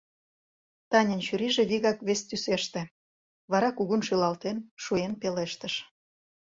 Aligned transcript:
Танян 0.89 1.21
чурийже 1.27 1.63
вигак 1.69 1.99
вестӱсеште, 2.07 2.81
вара, 3.51 3.69
кугун 3.77 4.01
шӱлалтен, 4.07 4.57
шуэн 4.83 5.13
пелештыш: 5.21 5.73